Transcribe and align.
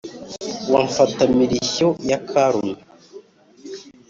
wa 0.71 0.81
mfitimirishyo 0.87 1.87
ya 2.09 2.17
karume 2.29 2.73